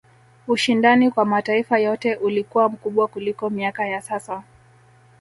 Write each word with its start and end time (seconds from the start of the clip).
ushindani 0.47 1.11
kwa 1.11 1.25
mataifa 1.25 1.79
yote 1.79 2.15
ulikuwa 2.15 2.69
mkubwa 2.69 3.07
kuliko 3.07 3.49
miaka 3.49 3.85
ya 3.87 4.01
sasa 4.01 4.43